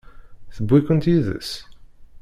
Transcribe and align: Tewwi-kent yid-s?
Tewwi-kent 0.55 1.09
yid-s? 1.11 1.51